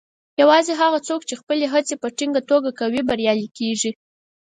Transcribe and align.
یوازې 0.41 0.73
هغه 0.81 0.99
څوک 1.07 1.21
چې 1.29 1.39
خپلې 1.41 1.65
هڅې 1.73 1.95
په 2.01 2.07
ټینګه 2.17 2.41
توګه 2.49 2.69
کوي، 2.79 3.01
بریالي 3.09 3.47
کیږي. 3.57 3.91